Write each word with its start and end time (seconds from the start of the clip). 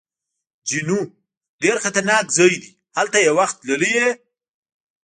جینو: 0.67 0.99
ډېر 1.61 1.77
خطرناک 1.83 2.25
ځای 2.37 2.53
دی، 2.61 2.69
هلته 2.97 3.17
یو 3.27 3.33
وخت 3.39 3.55
تللی 3.61 3.91
یې؟ 3.99 4.09